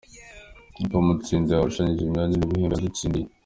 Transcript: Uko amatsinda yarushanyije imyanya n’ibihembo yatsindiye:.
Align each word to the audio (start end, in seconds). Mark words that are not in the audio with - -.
Uko 0.81 0.95
amatsinda 1.03 1.49
yarushanyije 1.53 2.01
imyanya 2.05 2.35
n’ibihembo 2.37 2.75
yatsindiye:. 2.83 3.27